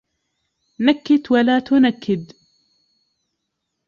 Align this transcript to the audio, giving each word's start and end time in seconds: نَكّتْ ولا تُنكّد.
نَكّتْ 0.79 1.31
ولا 1.31 1.59
تُنكّد. 1.59 2.31